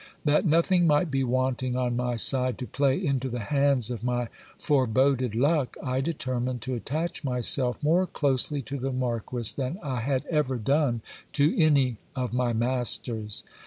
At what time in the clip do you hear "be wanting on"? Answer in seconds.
1.11-1.95